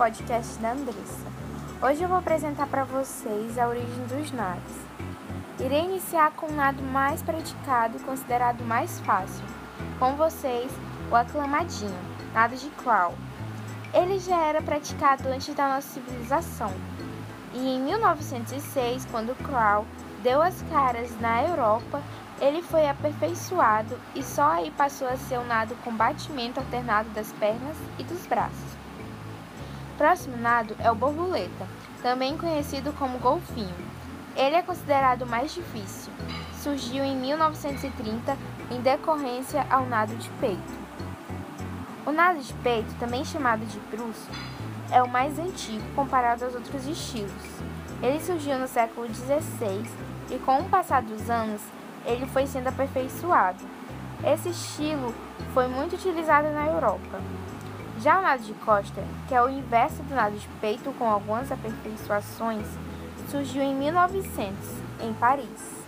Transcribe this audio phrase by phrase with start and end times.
[0.00, 1.26] podcast da Andressa.
[1.80, 4.72] Hoje eu vou apresentar para vocês a origem dos nados.
[5.60, 9.44] Irei iniciar com o nado mais praticado e considerado mais fácil.
[9.98, 10.72] Com vocês,
[11.08, 11.94] o aclamadinho,
[12.34, 13.14] nado de crawl.
[13.94, 16.72] Ele já era praticado antes da nossa civilização.
[17.54, 19.86] E em 1906, quando crawl
[20.22, 22.02] deu as caras na Europa,
[22.40, 27.30] ele foi aperfeiçoado e só aí passou a ser um nado com batimento alternado das
[27.32, 28.78] pernas e dos braços.
[29.98, 31.68] Próximo nado é o borboleta,
[32.02, 33.90] também conhecido como golfinho.
[34.34, 36.10] Ele é considerado mais difícil.
[36.62, 38.36] Surgiu em 1930
[38.70, 40.80] em decorrência ao nado de peito.
[42.06, 44.28] O nado de peito, também chamado de bruço,
[44.90, 47.60] é o mais antigo comparado aos outros estilos.
[48.02, 49.84] Ele surgiu no século XVI
[50.30, 51.60] e, com o passar dos anos,
[52.06, 53.62] ele foi sendo aperfeiçoado.
[54.24, 55.14] Esse estilo
[55.52, 57.20] foi muito utilizado na Europa.
[58.00, 61.52] Já o nado de costa, que é o inverso do nado de peito com algumas
[61.52, 62.66] aperfeiçoações,
[63.28, 64.54] surgiu em 1900,
[65.02, 65.80] em Paris.